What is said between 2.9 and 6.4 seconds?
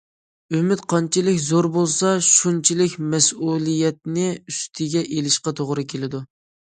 مەسئۇلىيەتنى ئۈستىگە ئېلىشقا توغرا كېلىدۇ.